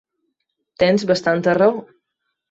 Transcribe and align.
Tens 0.83 1.05
bastanta 1.11 1.53
raó. 1.59 1.77